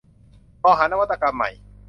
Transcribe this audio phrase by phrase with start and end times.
[0.63, 1.49] มองหานวัตกรรมใหม่